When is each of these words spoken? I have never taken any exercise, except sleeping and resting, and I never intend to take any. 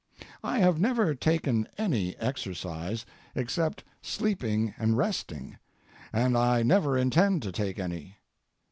I 0.43 0.57
have 0.57 0.79
never 0.79 1.13
taken 1.13 1.67
any 1.77 2.17
exercise, 2.17 3.05
except 3.35 3.83
sleeping 4.01 4.73
and 4.79 4.97
resting, 4.97 5.59
and 6.11 6.35
I 6.35 6.63
never 6.63 6.97
intend 6.97 7.43
to 7.43 7.51
take 7.51 7.77
any. 7.77 8.17